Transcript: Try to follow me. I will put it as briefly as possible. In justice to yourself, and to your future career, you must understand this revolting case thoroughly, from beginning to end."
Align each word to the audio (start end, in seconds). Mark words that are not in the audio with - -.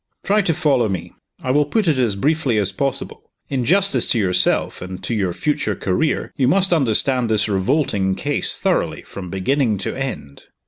Try 0.23 0.41
to 0.41 0.53
follow 0.55 0.89
me. 0.89 1.13
I 1.43 1.51
will 1.51 1.63
put 1.65 1.87
it 1.87 1.99
as 1.99 2.15
briefly 2.15 2.57
as 2.57 2.71
possible. 2.71 3.29
In 3.49 3.65
justice 3.65 4.07
to 4.07 4.17
yourself, 4.17 4.81
and 4.81 5.03
to 5.03 5.13
your 5.13 5.31
future 5.31 5.75
career, 5.75 6.33
you 6.35 6.47
must 6.47 6.73
understand 6.73 7.29
this 7.29 7.47
revolting 7.47 8.15
case 8.15 8.57
thoroughly, 8.57 9.03
from 9.03 9.29
beginning 9.29 9.77
to 9.77 9.95
end." 9.95 10.45